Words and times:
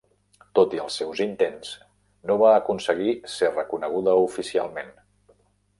Tot 0.59 0.71
i 0.77 0.79
els 0.83 0.95
seus 1.01 1.21
intents, 1.25 1.75
no 2.31 2.39
va 2.45 2.55
aconseguir 2.63 3.13
ser 3.35 3.53
reconeguda 3.55 4.17
oficialment. 4.27 4.95